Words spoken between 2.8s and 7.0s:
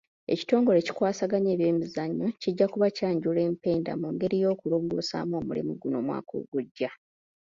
kyanjula empenda ku ngeri y'okulongosaamu omulimu guno omwaka ogujja.